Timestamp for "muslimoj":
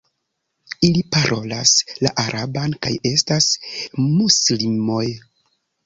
4.11-5.09